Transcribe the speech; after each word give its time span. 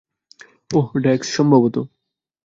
ওহ, 0.71 0.87
ডেক্স, 1.03 1.27
সম্ভবত। 1.35 1.75